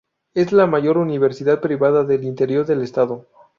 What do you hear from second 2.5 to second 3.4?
del estado.